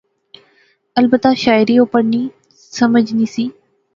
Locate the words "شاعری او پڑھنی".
1.43-2.21